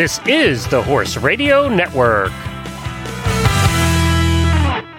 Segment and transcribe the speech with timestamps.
[0.00, 2.32] This is the Horse Radio Network.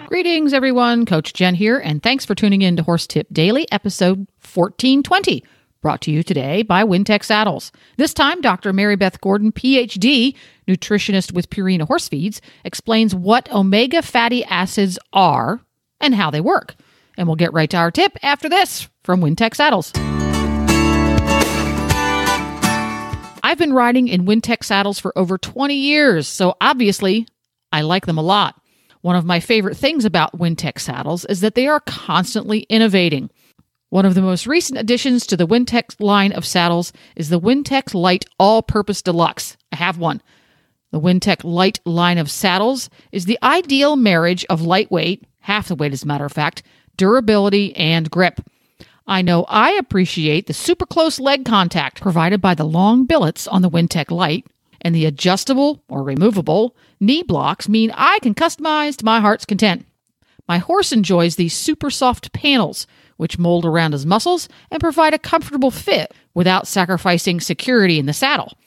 [0.07, 1.07] Greetings, everyone.
[1.07, 5.43] Coach Jen here, and thanks for tuning in to Horse Tip Daily, episode 1420,
[5.81, 7.71] brought to you today by Wintec Saddles.
[7.97, 8.73] This time, Dr.
[8.73, 10.35] Mary Beth Gordon, PhD,
[10.67, 15.61] nutritionist with Purina Horse Feeds, explains what omega fatty acids are
[15.99, 16.75] and how they work.
[17.17, 19.91] And we'll get right to our tip after this from Wintec Saddles.
[23.43, 27.27] I've been riding in Wintec saddles for over 20 years, so obviously
[27.71, 28.61] I like them a lot.
[29.01, 33.31] One of my favorite things about Wintec saddles is that they are constantly innovating.
[33.89, 37.93] One of the most recent additions to the Wintec line of saddles is the Wintec
[37.93, 39.57] Light All Purpose Deluxe.
[39.71, 40.21] I have one.
[40.91, 45.93] The Wintec Light line of saddles is the ideal marriage of lightweight, half the weight
[45.93, 46.63] as a matter of fact,
[46.95, 48.39] durability, and grip.
[49.07, 53.61] I know I appreciate the super close leg contact provided by the long billets on
[53.61, 54.45] the Wintec Light,
[54.81, 59.85] and the adjustable or removable knee blocks mean I can customize to my heart's content.
[60.47, 65.19] My horse enjoys these super soft panels, which mold around his muscles and provide a
[65.19, 68.57] comfortable fit without sacrificing security in the saddle.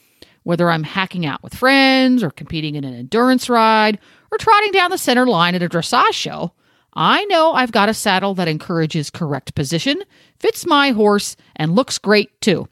[0.45, 3.99] Whether I'm hacking out with friends, or competing in an endurance ride,
[4.31, 6.53] or trotting down the center line at a dressage show,
[6.97, 10.03] I know I've got a saddle that encourages correct position,
[10.39, 12.69] fits my horse, and looks great too.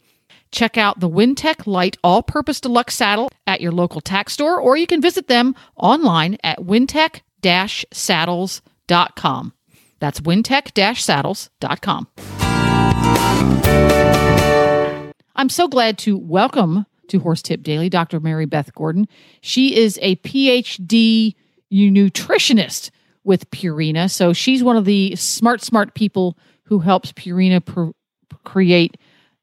[0.53, 4.77] Check out the Wintec Light All Purpose Deluxe Saddle at your local tack store, or
[4.77, 7.23] you can visit them online at wintec
[7.93, 9.53] saddles.com.
[9.99, 12.09] That's wintec saddles.com.
[15.35, 18.21] I'm so glad to welcome to Horse Tip Daily Dr.
[18.21, 19.09] Mary Beth Gordon.
[19.41, 21.35] She is a PhD
[21.73, 22.91] nutritionist
[23.25, 24.11] with Purina.
[24.11, 27.95] So she's one of the smart, smart people who helps Purina
[28.45, 28.97] create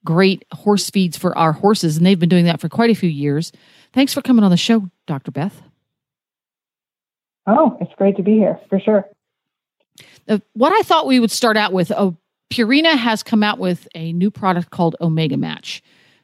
[0.05, 1.97] great horse feeds for our horses.
[1.97, 3.51] And they've been doing that for quite a few years.
[3.93, 5.31] Thanks for coming on the show, Dr.
[5.31, 5.61] Beth.
[7.47, 9.05] Oh, it's great to be here for sure.
[10.27, 12.15] Uh, what I thought we would start out with oh,
[12.51, 15.81] Purina has come out with a new product called Omega Match,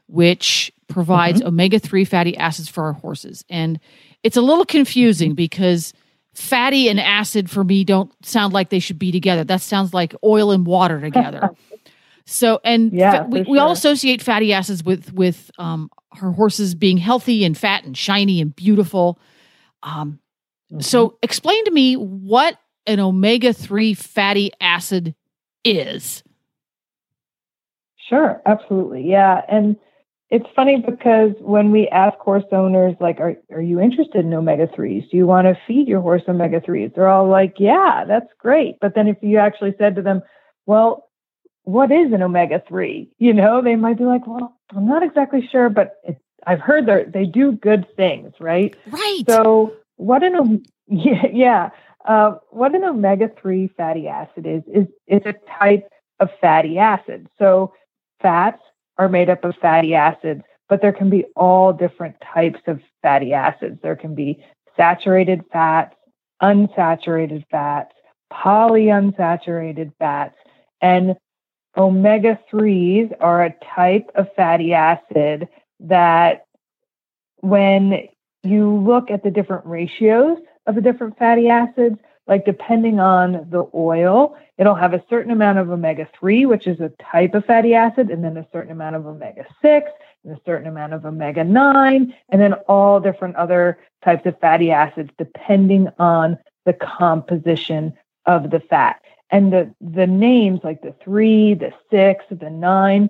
[0.08, 1.48] which provides mm-hmm.
[1.48, 3.44] omega 3 fatty acids for our horses.
[3.50, 3.80] And
[4.24, 5.94] it's a little confusing because
[6.36, 9.44] fatty and acid for me don't sound like they should be together.
[9.44, 11.50] That sounds like oil and water together.
[12.26, 13.52] so, and yeah, fa- we, sure.
[13.52, 15.90] we all associate fatty acids with with um,
[16.22, 19.18] our horses being healthy and fat and shiny and beautiful.
[19.82, 20.20] Um,
[20.72, 20.82] mm-hmm.
[20.82, 25.16] So, explain to me what an omega three fatty acid
[25.64, 26.24] is.
[28.10, 29.78] Sure, absolutely, yeah, and
[30.32, 34.68] it's funny because when we ask horse owners, like, are, are you interested in omega
[34.68, 35.10] 3s?
[35.12, 36.96] Do you want to feed your horse omega 3s?
[36.96, 38.78] They're all like, yeah, that's great.
[38.82, 40.22] But then if you actually said to them,
[40.66, 41.10] well,
[41.64, 43.10] what is an omega 3?
[43.20, 46.88] You know, they might be like, well, I'm not exactly sure, but it, I've heard
[46.88, 48.76] they they do good things, right?
[48.88, 49.24] Right.
[49.28, 51.70] So, what an, yeah, yeah.
[52.04, 55.88] Uh, what an omega 3 fatty acid is, is, is a type
[56.20, 57.28] of fatty acid.
[57.38, 57.74] So,
[58.22, 58.62] fats
[58.98, 63.34] are made up of fatty acids, but there can be all different types of fatty
[63.34, 63.80] acids.
[63.82, 64.44] There can be
[64.78, 65.96] saturated fats,
[66.42, 67.94] unsaturated fats,
[68.32, 70.36] polyunsaturated fats,
[70.82, 71.16] and
[71.78, 75.48] omega 3s are a type of fatty acid
[75.80, 76.46] that
[77.42, 78.08] when
[78.44, 83.68] you look at the different ratios of the different fatty acids, like depending on the
[83.74, 87.74] oil, it'll have a certain amount of omega 3, which is a type of fatty
[87.74, 89.92] acid, and then a certain amount of omega 6,
[90.24, 94.72] and a certain amount of omega 9, and then all different other types of fatty
[94.72, 97.94] acids depending on the composition
[98.26, 99.02] of the fat.
[99.30, 103.10] And the, the names like the 3, the 6, the 9,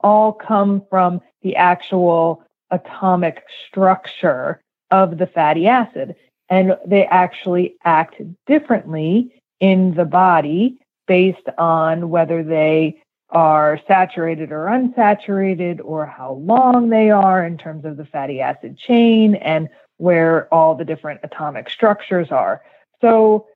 [0.00, 4.60] all come from the actual atomic structure
[4.90, 6.16] of the fatty acid
[6.48, 13.00] and they actually act differently in the body based on whether they
[13.30, 18.78] are saturated or unsaturated or how long they are in terms of the fatty acid
[18.78, 22.62] chain and where all the different atomic structures are.
[23.00, 23.46] So,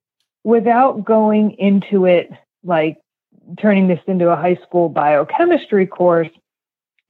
[0.42, 2.30] without going into it
[2.64, 2.98] like
[3.58, 6.30] turning this into a high school biochemistry course,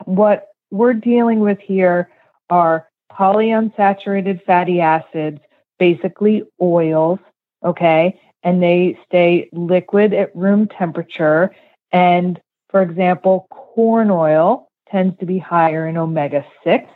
[0.05, 2.11] what we're dealing with here
[2.51, 5.41] are polyunsaturated fatty acids
[5.81, 7.19] basically oils,
[7.65, 8.21] okay?
[8.45, 11.53] And they stay liquid at room temperature.
[11.91, 16.89] And for example, corn oil tends to be higher in omega 6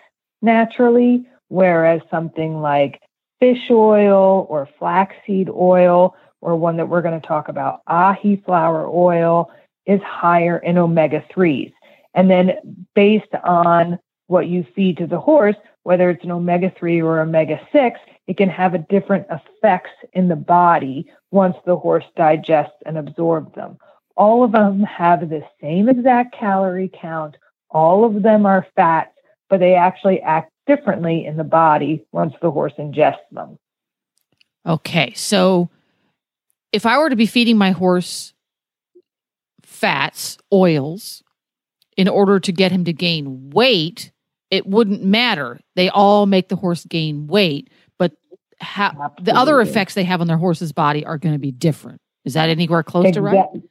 [0.42, 3.00] naturally, whereas something like
[3.40, 8.86] fish oil or flaxseed oil, or one that we're going to talk about, ahi flower
[8.86, 9.50] oil,
[9.86, 11.72] is higher in omega 3s.
[12.14, 12.52] And then
[12.94, 17.60] based on what you feed to the horse, whether it's an omega 3 or omega
[17.72, 22.96] 6, it can have a different effects in the body once the horse digests and
[22.96, 23.76] absorbs them.
[24.16, 27.36] All of them have the same exact calorie count.
[27.70, 29.10] All of them are fats,
[29.50, 33.58] but they actually act differently in the body once the horse ingests them.
[34.66, 35.68] Okay, so
[36.72, 38.32] if I were to be feeding my horse
[39.62, 41.22] fats, oils,
[41.96, 44.12] in order to get him to gain weight,
[44.50, 45.60] it wouldn't matter.
[45.74, 47.70] They all make the horse gain weight,
[48.64, 51.50] but ha- the other effects they have on their horse's body are going to be
[51.50, 52.00] different.
[52.24, 53.30] Is that anywhere close exactly.
[53.30, 53.62] to right?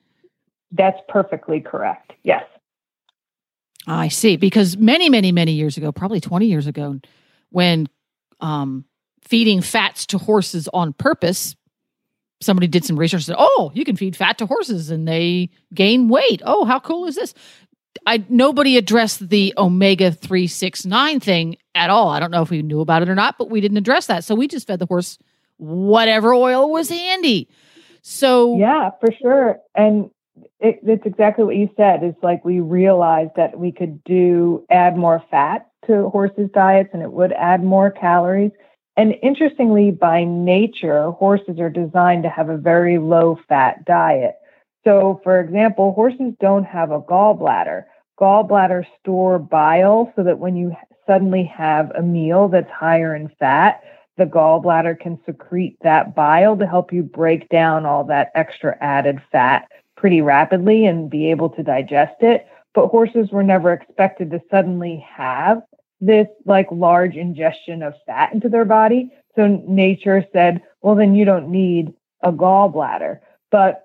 [0.72, 2.14] That's perfectly correct.
[2.24, 2.44] Yes.
[3.88, 4.38] I see.
[4.38, 7.00] Because many, many, many years ago, probably 20 years ago,
[7.50, 7.88] when
[8.40, 8.86] um,
[9.22, 11.56] feeding fats to horses on purpose,
[12.42, 15.50] somebody did some research and said, oh, you can feed fat to horses and they
[15.74, 16.42] gain weight.
[16.46, 17.34] Oh, how cool is this?
[18.06, 22.10] I nobody addressed the omega 369 thing at all.
[22.10, 24.24] I don't know if we knew about it or not, but we didn't address that.
[24.24, 25.18] So we just fed the horse
[25.58, 27.50] whatever oil was handy.
[28.02, 29.60] So Yeah, for sure.
[29.76, 30.10] And
[30.60, 32.04] it, it's exactly what you said.
[32.04, 37.02] It's like we realized that we could do add more fat to horses' diets and
[37.02, 38.52] it would add more calories.
[38.96, 44.36] And interestingly, by nature, horses are designed to have a very low fat diet.
[44.84, 47.84] So, for example, horses don't have a gallbladder.
[48.20, 50.76] Gallbladders store bile so that when you
[51.08, 53.82] suddenly have a meal that's higher in fat,
[54.18, 59.22] the gallbladder can secrete that bile to help you break down all that extra added
[59.32, 62.46] fat pretty rapidly and be able to digest it.
[62.76, 65.62] But horses were never expected to suddenly have
[66.02, 69.12] this like large ingestion of fat into their body.
[69.36, 73.20] So nature said, well, then you don't need a gallbladder.
[73.50, 73.84] But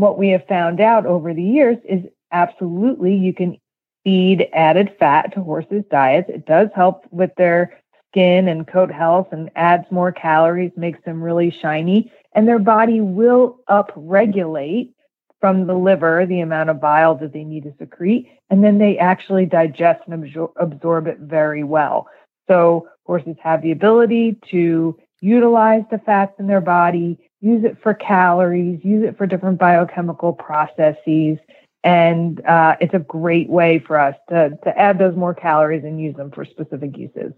[0.00, 3.58] what we have found out over the years is absolutely you can
[4.04, 6.28] feed added fat to horses' diets.
[6.28, 7.78] It does help with their
[8.10, 13.00] skin and coat health and adds more calories, makes them really shiny, and their body
[13.00, 14.92] will upregulate
[15.40, 18.98] from the liver the amount of bile that they need to secrete, and then they
[18.98, 22.06] actually digest and absor- absorb it very well.
[22.48, 27.92] So horses have the ability to utilize the fats in their body, use it for
[27.92, 31.38] calories, use it for different biochemical processes.
[31.84, 36.00] And uh, it's a great way for us to, to add those more calories and
[36.00, 37.32] use them for specific uses.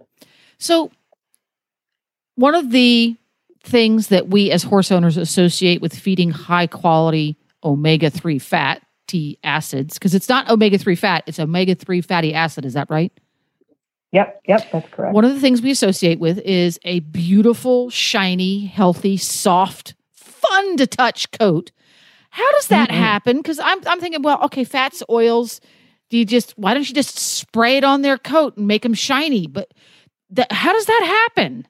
[0.59, 0.93] So,
[2.37, 3.17] one of the
[3.63, 9.95] things that we as horse owners associate with feeding high quality omega 3 fatty acids
[9.95, 12.67] because it's not omega 3 fat, it's omega 3 fatty acid.
[12.67, 13.13] Is that right?
[14.15, 15.13] Yep, yep, that's correct.
[15.13, 20.87] One of the things we associate with is a beautiful, shiny, healthy, soft, fun to
[20.87, 21.73] touch coat.
[22.31, 23.01] How does that mm-hmm.
[23.01, 23.37] happen?
[23.39, 25.61] Because I'm, I'm thinking, well, okay, fats, oils.
[26.11, 28.95] Do you just why don't you just spray it on their coat and make them
[28.95, 29.49] shiny?
[29.49, 29.75] But
[30.31, 31.67] that, how does that happen?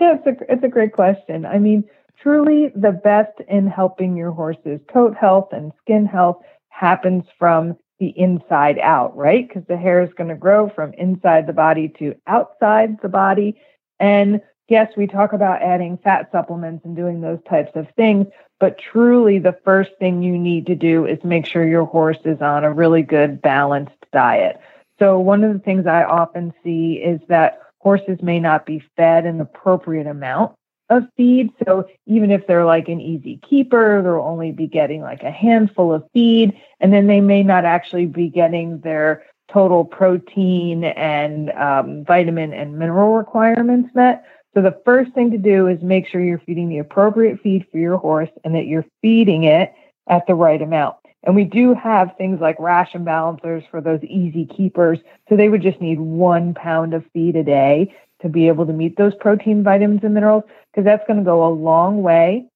[0.00, 1.46] Yeah, it's a it's a great question.
[1.46, 1.84] I mean,
[2.20, 6.38] truly the best in helping your horse's coat health and skin health
[6.70, 9.46] happens from the inside out, right?
[9.46, 13.60] Because the hair is going to grow from inside the body to outside the body.
[13.98, 18.26] And yes, we talk about adding fat supplements and doing those types of things,
[18.60, 22.40] but truly the first thing you need to do is make sure your horse is
[22.40, 24.60] on a really good balanced diet.
[24.98, 29.26] So, one of the things I often see is that horses may not be fed
[29.26, 30.57] an appropriate amount
[30.90, 31.50] of feed.
[31.64, 35.92] So even if they're like an easy keeper, they'll only be getting like a handful
[35.92, 42.04] of feed, and then they may not actually be getting their total protein and um,
[42.04, 44.24] vitamin and mineral requirements met.
[44.54, 47.78] So the first thing to do is make sure you're feeding the appropriate feed for
[47.78, 49.72] your horse and that you're feeding it
[50.08, 50.96] at the right amount.
[51.22, 54.98] And we do have things like ration balancers for those easy keepers.
[55.28, 58.72] So they would just need one pound of feed a day to be able to
[58.72, 62.46] meet those protein, vitamins, and minerals, because that's going to go a long way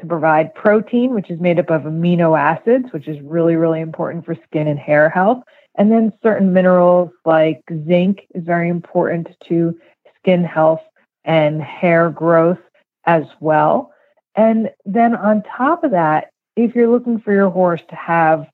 [0.00, 4.24] to provide protein, which is made up of amino acids, which is really, really important
[4.24, 5.42] for skin and hair health.
[5.76, 9.78] And then certain minerals like zinc is very important to
[10.18, 10.82] skin health
[11.24, 12.58] and hair growth
[13.06, 13.90] as well.
[14.34, 18.46] And then on top of that, if you're looking for your horse to have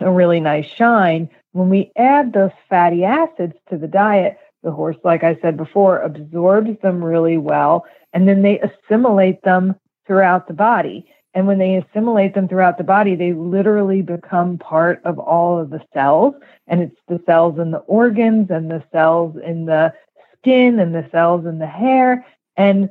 [0.00, 4.96] a really nice shine, when we add those fatty acids to the diet, the horse,
[5.04, 9.76] like I said before, absorbs them really well, and then they assimilate them
[10.08, 11.06] throughout the body.
[11.34, 15.70] And when they assimilate them throughout the body, they literally become part of all of
[15.70, 16.34] the cells.
[16.66, 19.94] And it's the cells in the organs and the cells in the
[20.38, 22.26] skin and the cells in the hair.
[22.56, 22.90] And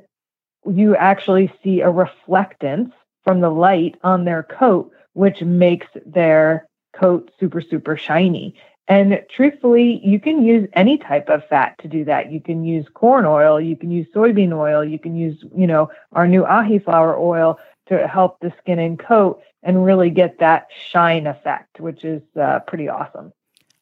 [0.71, 2.91] you actually see a reflectance
[3.23, 8.55] from the light on their coat, which makes their coat super, super shiny.
[8.87, 12.31] And truthfully, you can use any type of fat to do that.
[12.31, 15.89] You can use corn oil, you can use soybean oil, you can use, you know,
[16.11, 20.67] our new ahi flower oil to help the skin and coat and really get that
[20.91, 23.33] shine effect, which is uh, pretty awesome.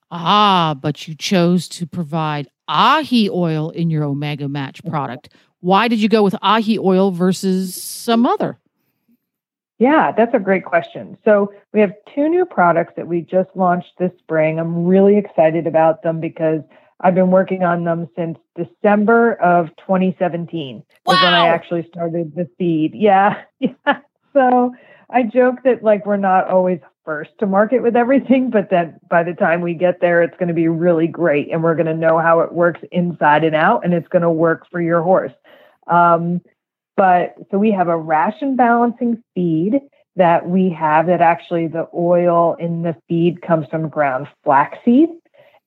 [0.10, 5.30] Ah, but you chose to provide ahi oil in your Omega Match product.
[5.60, 8.58] Why did you go with ahi oil versus some other?
[9.84, 11.18] Yeah, that's a great question.
[11.26, 14.58] So, we have two new products that we just launched this spring.
[14.58, 16.62] I'm really excited about them because
[17.02, 20.84] I've been working on them since December of 2017 wow.
[21.06, 22.94] was when I actually started the feed.
[22.96, 23.42] Yeah.
[23.60, 24.00] Yeah.
[24.32, 24.74] So,
[25.10, 29.22] I joke that like we're not always first to market with everything, but that by
[29.24, 31.94] the time we get there, it's going to be really great and we're going to
[31.94, 35.34] know how it works inside and out and it's going to work for your horse.
[35.88, 36.42] Um,
[36.96, 39.82] but so we have a ration balancing feed
[40.16, 45.10] that we have that actually the oil in the feed comes from ground flaxseed.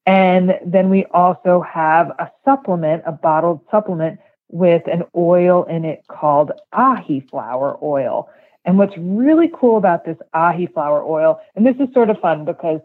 [0.07, 6.05] And then we also have a supplement, a bottled supplement with an oil in it
[6.09, 8.31] called ahi flower oil.
[8.65, 12.45] And what's really cool about this ahi flower oil, and this is sort of fun
[12.45, 12.81] because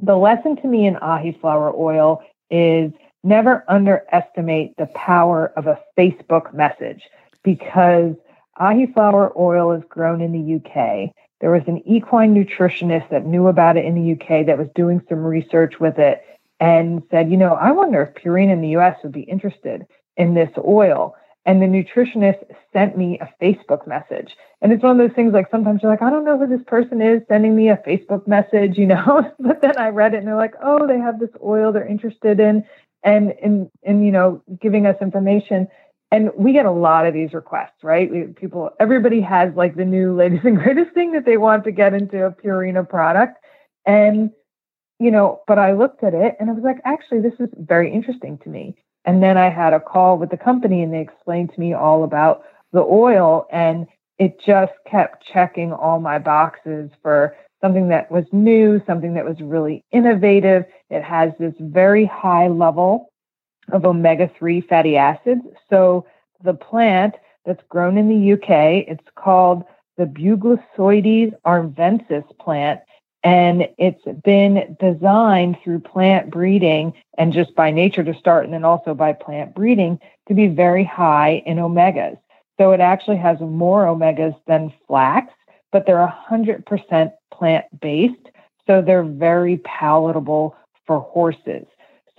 [0.00, 2.90] the lesson to me in ahi flower oil is
[3.22, 7.02] never underestimate the power of a Facebook message
[7.44, 8.14] because
[8.58, 11.10] ahi flower oil is grown in the UK.
[11.40, 15.00] There was an equine nutritionist that knew about it in the UK that was doing
[15.08, 16.22] some research with it
[16.60, 20.34] and said, you know, I wonder if Purina in the US would be interested in
[20.34, 21.16] this oil.
[21.46, 24.36] And the nutritionist sent me a Facebook message.
[24.60, 26.64] And it's one of those things like sometimes you're like, I don't know who this
[26.66, 29.32] person is sending me a Facebook message, you know?
[29.40, 32.40] but then I read it and they're like, oh, they have this oil they're interested
[32.40, 32.64] in
[33.02, 35.68] and in in you know giving us information.
[36.12, 38.10] And we get a lot of these requests, right?
[38.10, 41.72] We, people, everybody has like the new latest and greatest thing that they want to
[41.72, 43.38] get into a Purina product.
[43.86, 44.30] And,
[44.98, 47.92] you know, but I looked at it and I was like, actually, this is very
[47.92, 48.76] interesting to me.
[49.04, 52.04] And then I had a call with the company and they explained to me all
[52.04, 53.86] about the oil and
[54.18, 59.40] it just kept checking all my boxes for something that was new, something that was
[59.40, 60.64] really innovative.
[60.90, 63.10] It has this very high level
[63.72, 65.42] of omega 3 fatty acids.
[65.68, 66.06] So
[66.42, 67.14] the plant
[67.44, 69.64] that's grown in the UK, it's called
[69.96, 72.80] the Buglossides arvensis plant
[73.22, 78.64] and it's been designed through plant breeding and just by nature to start, and then
[78.64, 79.98] also by plant breeding
[80.28, 82.18] to be very high in omegas.
[82.58, 85.32] So it actually has more omegas than flax,
[85.70, 88.30] but they're 100% plant based.
[88.66, 91.66] So they're very palatable for horses.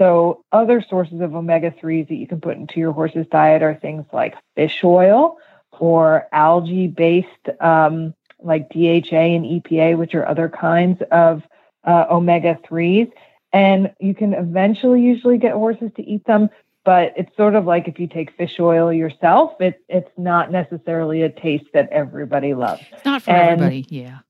[0.02, 3.76] So, other sources of omega 3s that you can put into your horse's diet are
[3.76, 5.38] things like fish oil
[5.80, 7.28] or algae based
[7.60, 11.44] um, like DHA and EPA, which are other kinds of
[11.84, 13.12] uh, omega 3s.
[13.54, 16.50] And you can eventually usually get horses to eat them,
[16.84, 21.22] but it's sort of like if you take fish oil yourself, it, it's not necessarily
[21.22, 22.82] a taste that everybody loves.
[22.92, 24.22] It's not for and, everybody, yeah.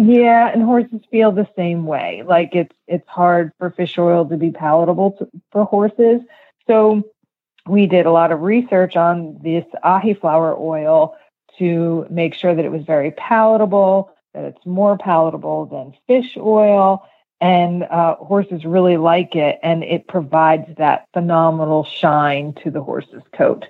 [0.00, 2.22] Yeah, and horses feel the same way.
[2.24, 6.20] Like it's it's hard for fish oil to be palatable to, for horses.
[6.68, 7.02] So
[7.66, 11.16] we did a lot of research on this ahi flower oil
[11.58, 17.04] to make sure that it was very palatable, that it's more palatable than fish oil,
[17.40, 23.22] and uh, horses really like it, and it provides that phenomenal shine to the horse's
[23.34, 23.64] coat.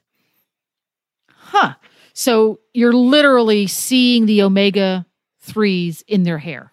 [1.31, 1.75] Huh.
[2.13, 5.07] So you're literally seeing the omega
[5.53, 6.73] 3s in their hair.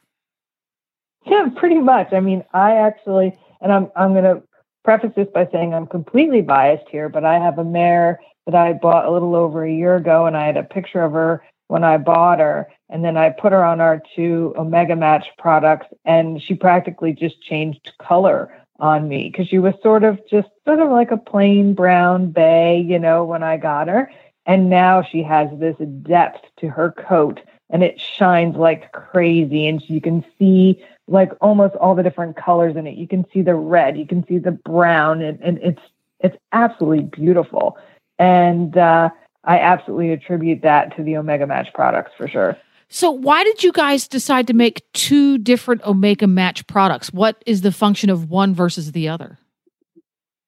[1.25, 2.13] Yeah, pretty much.
[2.13, 4.43] I mean, I actually, and I'm, I'm going to
[4.83, 8.73] preface this by saying I'm completely biased here, but I have a mare that I
[8.73, 11.83] bought a little over a year ago, and I had a picture of her when
[11.83, 12.67] I bought her.
[12.89, 17.41] And then I put her on our two Omega Match products, and she practically just
[17.41, 21.73] changed color on me because she was sort of just sort of like a plain
[21.73, 24.11] brown bay, you know, when I got her.
[24.45, 29.67] And now she has this depth to her coat and it shines like crazy.
[29.67, 32.97] And you can see like almost all the different colors in it.
[32.97, 35.81] You can see the red, you can see the brown, and, and it's
[36.19, 37.77] it's absolutely beautiful.
[38.17, 39.09] And uh,
[39.43, 42.57] I absolutely attribute that to the Omega Match products for sure.
[42.87, 47.11] So, why did you guys decide to make two different Omega Match products?
[47.11, 49.37] What is the function of one versus the other?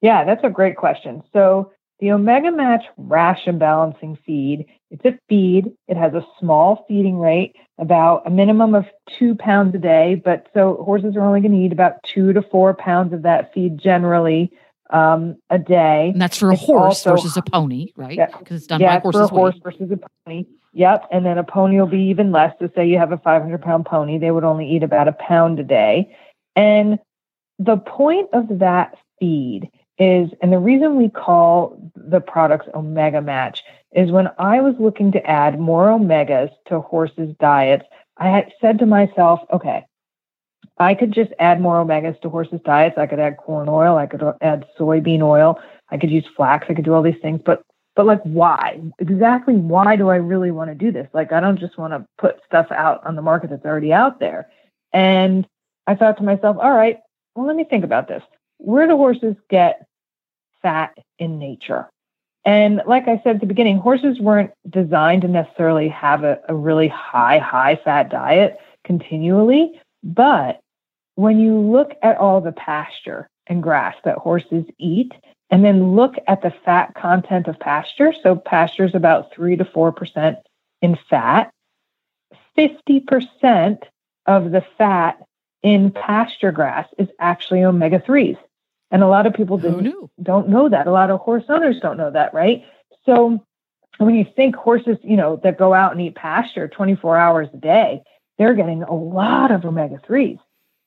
[0.01, 1.23] Yeah, that's a great question.
[1.33, 5.71] So, the Omega Match ration balancing feed, it's a feed.
[5.87, 8.85] It has a small feeding rate, about a minimum of
[9.17, 10.21] two pounds a day.
[10.23, 13.53] But so horses are only going to eat about two to four pounds of that
[13.53, 14.51] feed generally
[14.91, 16.11] um, a day.
[16.13, 18.17] And that's for a it's horse also, versus a pony, right?
[18.17, 19.19] Because yeah, it's done yeah, by horses.
[19.19, 20.45] for a horse versus a pony.
[20.73, 21.07] Yep.
[21.11, 22.53] And then a pony will be even less.
[22.59, 25.59] So say you have a 500 pound pony, they would only eat about a pound
[25.59, 26.15] a day.
[26.55, 26.99] And
[27.59, 33.63] the point of that feed is, and the reason we call the products Omega Match
[33.93, 37.85] is when I was looking to add more omegas to horses' diets,
[38.17, 39.85] I had said to myself, okay,
[40.77, 42.97] I could just add more omegas to horses' diets.
[42.97, 43.97] I could add corn oil.
[43.97, 45.59] I could add soybean oil.
[45.89, 46.67] I could use flax.
[46.69, 47.41] I could do all these things.
[47.43, 47.63] But
[47.95, 48.79] but like why?
[48.99, 51.07] Exactly why do I really want to do this?
[51.13, 54.19] Like I don't just want to put stuff out on the market that's already out
[54.19, 54.49] there.
[54.93, 55.47] And
[55.87, 56.99] I thought to myself, all right,
[57.35, 58.21] well, let me think about this.
[58.59, 59.86] Where do horses get
[60.67, 61.87] fat in nature?
[62.43, 66.55] And like I said at the beginning, horses weren't designed to necessarily have a, a
[66.55, 69.79] really high, high fat diet continually.
[70.03, 70.59] But
[71.15, 75.13] when you look at all the pasture and grass that horses eat,
[75.49, 78.13] and then look at the fat content of pasture.
[78.21, 80.37] So pasture is about three to four percent
[80.81, 81.49] in fat.
[82.55, 83.79] Fifty percent
[84.25, 85.23] of the fat
[85.63, 88.37] in pasture grass is actually omega threes,
[88.91, 90.87] and a lot of people don't know that.
[90.87, 92.63] A lot of horse owners don't know that, right?
[93.05, 93.43] So
[93.97, 97.57] when you think horses, you know, that go out and eat pasture 24 hours a
[97.57, 98.01] day,
[98.37, 100.37] they're getting a lot of omega threes.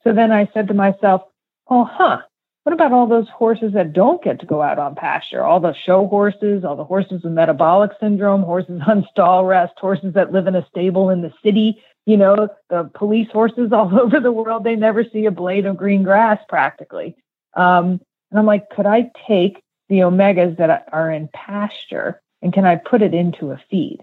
[0.04, 1.22] So then I said to myself,
[1.68, 2.20] oh, huh,
[2.64, 5.42] what about all those horses that don't get to go out on pasture?
[5.42, 10.14] All the show horses, all the horses with metabolic syndrome, horses on stall rest, horses
[10.14, 14.20] that live in a stable in the city, you know, the police horses all over
[14.20, 17.16] the world, they never see a blade of green grass practically.
[17.54, 22.64] Um, and I'm like, could I take the omegas that are in pasture and can
[22.64, 23.98] I put it into a feed?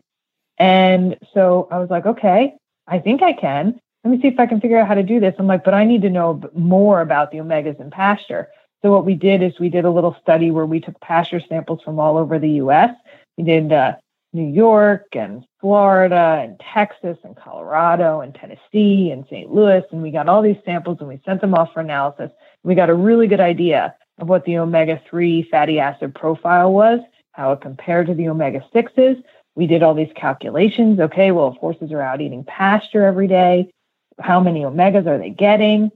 [0.58, 2.56] And so I was like, okay,
[2.88, 5.20] I think I can let me see if I can figure out how to do
[5.20, 5.36] this.
[5.38, 8.48] I'm like, but I need to know more about the omegas in pasture.
[8.82, 11.82] So what we did is we did a little study where we took pasture samples
[11.84, 12.92] from all over the U.S.
[13.38, 13.96] We did uh,
[14.34, 19.51] New York and Florida and Texas and Colorado and Tennessee and St.
[19.51, 22.31] Louis, and we got all these samples and we sent them off for analysis.
[22.63, 26.99] We got a really good idea of what the omega-3 fatty acid profile was,
[27.32, 29.23] how it compared to the omega-6s.
[29.56, 30.99] We did all these calculations.
[30.99, 33.71] Okay, well, if horses are out eating pasture every day,
[34.19, 35.91] how many omegas are they getting?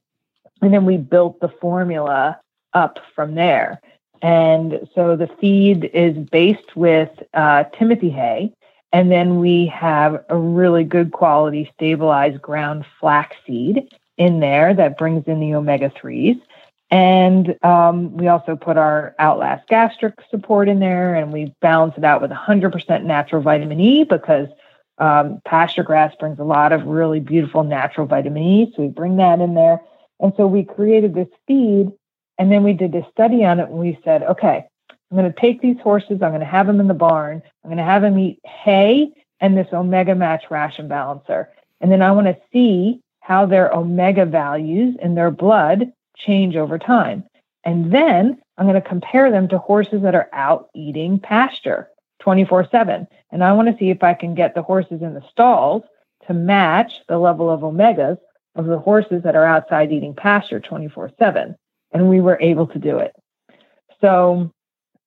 [0.61, 2.39] And then we built the formula
[2.73, 3.81] up from there.
[4.21, 8.53] And so the feed is based with uh, Timothy hay.
[8.93, 15.25] And then we have a really good quality stabilized ground flaxseed in there that brings
[15.27, 16.39] in the omega 3s.
[16.91, 22.03] And um, we also put our Outlast gastric support in there and we balance it
[22.03, 24.49] out with 100% natural vitamin E because
[24.97, 29.15] um, pasture grass brings a lot of really beautiful natural vitamin E, so we bring
[29.17, 29.81] that in there.
[30.19, 31.91] And so we created this feed,
[32.41, 35.39] and then we did a study on it, and we said, okay, I'm going to
[35.39, 38.01] take these horses, I'm going to have them in the barn, I'm going to have
[38.01, 41.51] them eat hay and this omega match ration balancer.
[41.81, 46.79] And then I want to see how their omega values in their blood change over
[46.79, 47.25] time.
[47.63, 51.89] And then I'm going to compare them to horses that are out eating pasture.
[52.21, 53.07] 24 7.
[53.31, 55.83] And I want to see if I can get the horses in the stalls
[56.25, 58.17] to match the level of omegas
[58.55, 61.55] of the horses that are outside eating pasture 24 7.
[61.93, 63.13] And we were able to do it.
[63.99, 64.51] So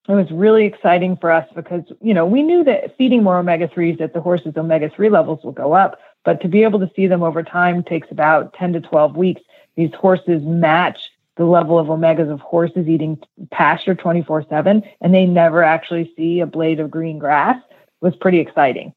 [0.09, 3.69] it was really exciting for us because, you know, we knew that feeding more omega
[3.69, 5.99] 3s that the horses' omega 3 levels will go up.
[6.25, 9.43] But to be able to see them over time takes about 10 to 12 weeks.
[9.77, 13.19] These horses match the level of omegas of horses eating
[13.51, 17.57] pasture 24 7 and they never actually see a blade of green grass
[18.01, 18.93] was pretty exciting.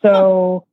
[0.00, 0.66] So,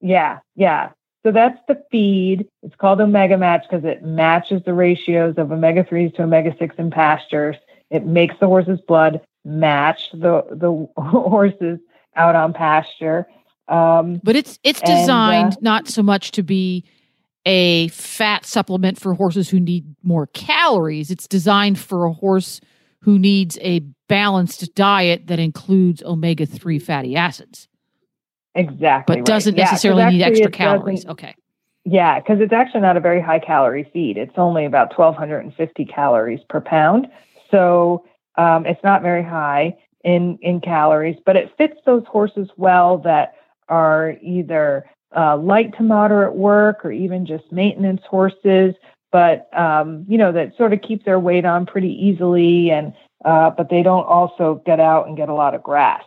[0.00, 0.90] yeah, yeah.
[1.24, 2.46] So that's the feed.
[2.62, 6.74] It's called Omega Match because it matches the ratios of omega 3s to omega 6
[6.76, 7.56] in pastures.
[7.90, 11.78] It makes the horse's blood match the, the horses
[12.14, 13.26] out on pasture.
[13.68, 16.84] Um, but it's it's designed and, uh, not so much to be
[17.46, 21.10] a fat supplement for horses who need more calories.
[21.10, 22.60] It's designed for a horse
[23.00, 27.68] who needs a balanced diet that includes omega 3 fatty acids.
[28.54, 29.14] Exactly.
[29.14, 29.26] But right.
[29.26, 31.06] doesn't necessarily yeah, need extra calories.
[31.06, 31.34] Okay.
[31.84, 34.16] Yeah, because it's actually not a very high calorie feed.
[34.16, 37.08] It's only about 1,250 calories per pound.
[37.50, 38.04] So
[38.36, 43.34] um, it's not very high in, in calories, but it fits those horses well that
[43.68, 44.84] are either
[45.16, 48.74] uh, light to moderate work or even just maintenance horses,
[49.12, 52.92] but um, you know that sort of keep their weight on pretty easily, and
[53.24, 56.02] uh, but they don't also get out and get a lot of grass.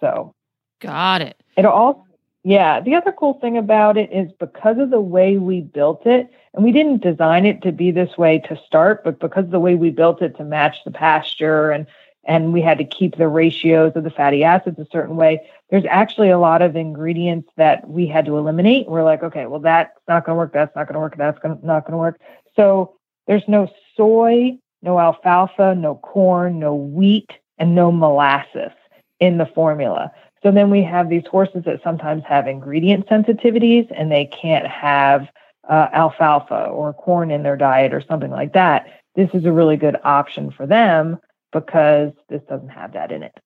[0.00, 0.32] So,
[0.80, 1.37] got it.
[1.58, 2.06] It'll all,
[2.44, 2.80] yeah.
[2.80, 6.64] The other cool thing about it is because of the way we built it, and
[6.64, 9.74] we didn't design it to be this way to start, but because of the way
[9.74, 11.86] we built it to match the pasture and
[12.24, 15.48] and we had to keep the ratios of the fatty acids a certain way.
[15.70, 18.86] There's actually a lot of ingredients that we had to eliminate.
[18.86, 20.52] We're like, okay, well, that's not going to work.
[20.52, 21.16] That's not going to work.
[21.16, 22.20] That's gonna, not going to work.
[22.54, 28.72] So there's no soy, no alfalfa, no corn, no wheat, and no molasses
[29.20, 30.12] in the formula.
[30.42, 35.28] So then we have these horses that sometimes have ingredient sensitivities and they can't have
[35.68, 38.86] uh, alfalfa or corn in their diet or something like that.
[39.16, 41.18] This is a really good option for them
[41.52, 43.36] because this doesn't have that in it.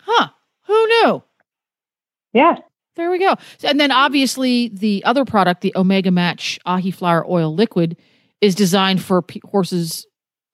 [0.00, 0.28] Huh.
[0.66, 1.22] Who knew?
[2.32, 2.56] Yeah.
[2.96, 3.36] There we go.
[3.62, 7.96] And then obviously the other product, the Omega Match Ahi Flower Oil Liquid,
[8.40, 10.06] is designed for p- horses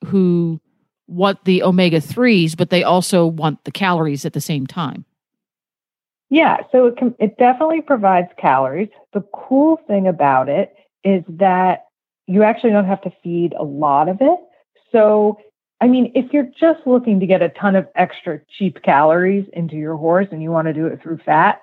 [0.06, 0.60] who
[1.06, 5.04] want the omega 3s, but they also want the calories at the same time.
[6.34, 8.88] Yeah, so it can, it definitely provides calories.
[9.12, 11.84] The cool thing about it is that
[12.26, 14.40] you actually don't have to feed a lot of it.
[14.90, 15.38] So,
[15.80, 19.76] I mean, if you're just looking to get a ton of extra cheap calories into
[19.76, 21.62] your horse and you want to do it through fat,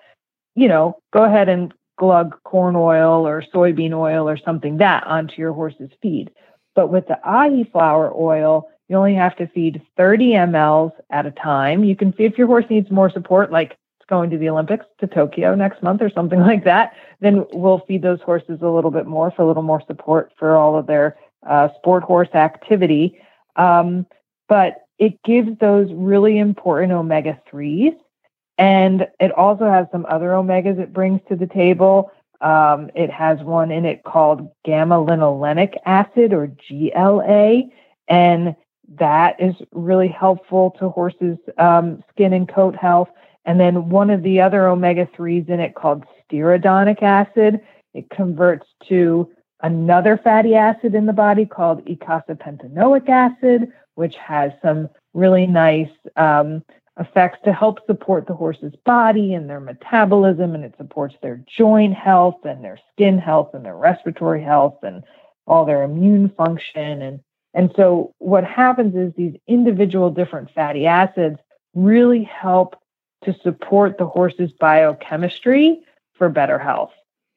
[0.55, 5.33] you know, go ahead and glug corn oil or soybean oil or something that onto
[5.35, 6.31] your horse's feed.
[6.75, 11.31] But with the ahi flower oil, you only have to feed 30 mLs at a
[11.31, 11.83] time.
[11.83, 13.77] You can if your horse needs more support, like
[14.11, 18.03] going to the Olympics to Tokyo next month or something like that, then we'll feed
[18.03, 21.17] those horses a little bit more for a little more support for all of their
[21.49, 23.19] uh, sport horse activity.
[23.55, 24.05] Um,
[24.47, 27.95] but it gives those really important omega 3s.
[28.57, 32.11] And it also has some other omegas it brings to the table.
[32.41, 37.63] Um, it has one in it called gamma linolenic acid or GLA,
[38.07, 38.55] and
[38.99, 43.09] that is really helpful to horses' um, skin and coat health.
[43.45, 47.59] And then one of the other omega 3s in it called stearidonic acid,
[47.93, 49.29] it converts to
[49.61, 56.63] another fatty acid in the body called eicosapentaenoic acid, which has some really nice um,
[56.99, 61.93] effects to help support the horse's body and their metabolism, and it supports their joint
[61.93, 65.03] health and their skin health and their respiratory health and
[65.47, 67.01] all their immune function.
[67.01, 67.19] And,
[67.53, 71.37] and so what happens is these individual different fatty acids
[71.73, 72.75] really help
[73.23, 75.81] to support the horse's biochemistry
[76.13, 76.91] for better health.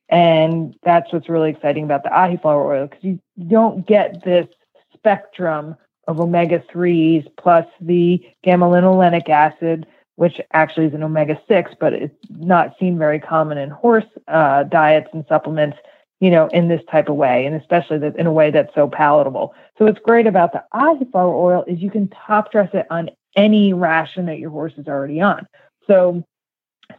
[0.08, 3.18] And that's what's really exciting about the ahi flower oil because you
[3.48, 4.46] don't get this
[4.92, 11.72] spectrum of omega 3s plus the gamma linolenic acid, which actually is an omega 6,
[11.80, 15.78] but it's not seen very common in horse uh, diets and supplements,
[16.20, 18.86] you know, in this type of way, and especially that in a way that's so
[18.86, 19.54] palatable.
[19.78, 23.10] So what's great about the ahi flower oil is you can top dress it on
[23.36, 25.46] any ration that your horse is already on.
[25.86, 26.24] So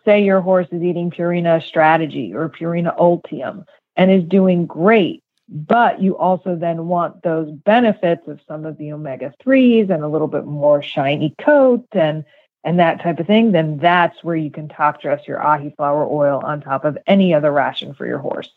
[0.03, 6.01] say your horse is eating Purina Strategy or Purina Ultium and is doing great but
[6.01, 10.27] you also then want those benefits of some of the omega 3s and a little
[10.27, 12.25] bit more shiny coat and
[12.63, 16.05] and that type of thing then that's where you can top dress your ahi flower
[16.05, 18.49] oil on top of any other ration for your horse.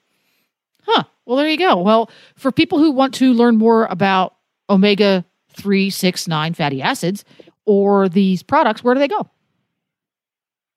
[0.82, 1.04] Huh.
[1.26, 1.76] Well there you go.
[1.76, 4.36] Well for people who want to learn more about
[4.70, 7.24] omega 3 6 9 fatty acids
[7.66, 9.28] or these products where do they go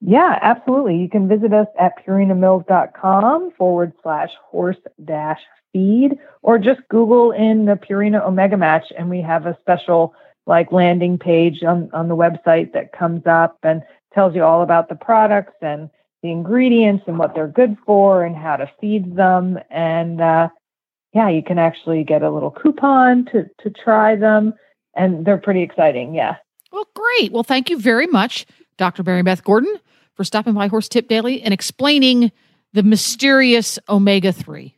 [0.02, 0.98] yeah, absolutely.
[0.98, 5.40] You can visit us at purinamills.com forward slash horse dash
[5.72, 10.14] feed, or just Google in the Purina Omega Match, and we have a special
[10.48, 13.84] like landing page on, on the website that comes up and
[14.14, 15.90] tells you all about the products and
[16.24, 19.60] the ingredients and what they're good for and how to feed them.
[19.70, 20.50] And uh,
[21.14, 24.54] yeah, you can actually get a little coupon to to try them,
[24.96, 26.16] and they're pretty exciting.
[26.16, 26.38] Yeah.
[26.72, 27.32] Well, great.
[27.32, 28.46] Well, thank you very much,
[28.78, 29.04] Dr.
[29.04, 29.78] Mary Beth Gordon,
[30.22, 32.32] for stopping by Horse Tip Daily and explaining
[32.74, 34.78] the mysterious omega three.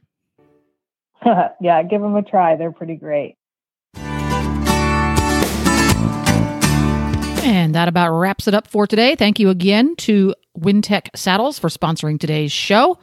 [1.59, 2.55] yeah, give them a try.
[2.55, 3.35] They're pretty great.
[7.43, 9.17] And that about wraps it up for today.
[9.17, 12.97] Thank you again to Wintec Saddles for sponsoring today's show.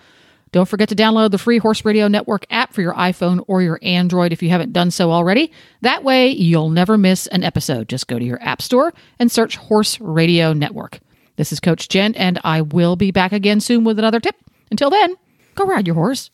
[0.51, 3.79] Don't forget to download the free Horse Radio Network app for your iPhone or your
[3.83, 5.53] Android if you haven't done so already.
[5.83, 7.91] That way, you'll never miss an episode.
[7.91, 11.01] Just go to your App Store and search Horse Radio Network.
[11.41, 14.37] This is Coach Jen, and I will be back again soon with another tip.
[14.71, 15.17] Until then,
[15.55, 16.29] go ride your horse.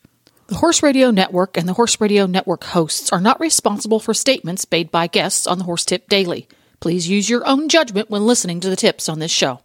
[0.47, 4.69] The Horse Radio Network and the Horse Radio Network hosts are not responsible for statements
[4.69, 6.49] made by guests on the Horse Tip Daily.
[6.81, 9.61] Please use your own judgment when listening to the tips on this show.